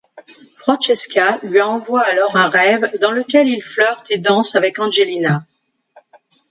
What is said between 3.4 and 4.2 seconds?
il flirte et